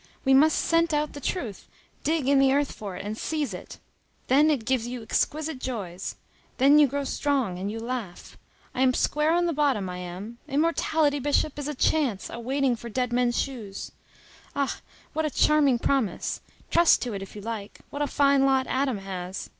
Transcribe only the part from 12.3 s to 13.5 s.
a waiting for dead men's